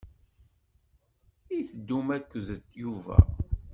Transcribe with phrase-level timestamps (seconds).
[1.57, 2.35] I teddum akked
[2.81, 3.17] Yuba?